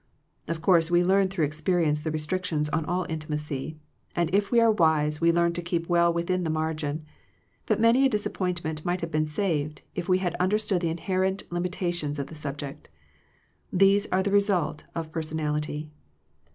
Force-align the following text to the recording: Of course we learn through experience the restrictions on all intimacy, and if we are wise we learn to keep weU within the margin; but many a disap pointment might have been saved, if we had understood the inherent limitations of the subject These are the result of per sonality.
Of 0.47 0.63
course 0.63 0.89
we 0.89 1.03
learn 1.03 1.27
through 1.27 1.45
experience 1.45 2.01
the 2.01 2.09
restrictions 2.09 2.69
on 2.69 2.85
all 2.85 3.05
intimacy, 3.07 3.77
and 4.15 4.33
if 4.33 4.49
we 4.49 4.59
are 4.59 4.71
wise 4.71 5.21
we 5.21 5.31
learn 5.31 5.53
to 5.53 5.61
keep 5.61 5.85
weU 5.87 6.11
within 6.11 6.43
the 6.43 6.49
margin; 6.49 7.05
but 7.67 7.79
many 7.79 8.03
a 8.03 8.09
disap 8.09 8.33
pointment 8.33 8.83
might 8.83 9.01
have 9.01 9.11
been 9.11 9.27
saved, 9.27 9.83
if 9.93 10.09
we 10.09 10.17
had 10.17 10.33
understood 10.39 10.81
the 10.81 10.89
inherent 10.89 11.43
limitations 11.51 12.17
of 12.17 12.25
the 12.25 12.33
subject 12.33 12.89
These 13.71 14.07
are 14.07 14.23
the 14.23 14.31
result 14.31 14.85
of 14.95 15.11
per 15.11 15.21
sonality. 15.21 15.89